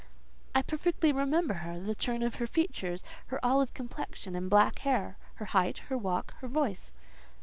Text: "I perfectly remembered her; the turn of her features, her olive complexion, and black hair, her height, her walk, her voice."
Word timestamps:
"I 0.55 0.63
perfectly 0.63 1.11
remembered 1.11 1.57
her; 1.57 1.79
the 1.79 1.93
turn 1.93 2.23
of 2.23 2.37
her 2.37 2.47
features, 2.47 3.03
her 3.27 3.39
olive 3.45 3.75
complexion, 3.75 4.35
and 4.35 4.49
black 4.49 4.79
hair, 4.79 5.15
her 5.35 5.45
height, 5.45 5.77
her 5.89 5.95
walk, 5.97 6.33
her 6.39 6.47
voice." 6.47 6.91